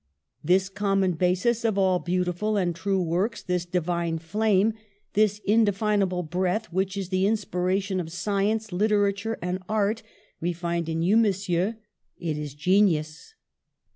[0.43, 4.73] This common basis of all beautiful and true works, this divine flame,
[5.13, 10.01] this indefina ble breath which is the inspiration of science, literature and art,
[10.39, 11.17] we find in you.
[11.17, 11.77] Monsieur:
[12.17, 13.35] it is genius.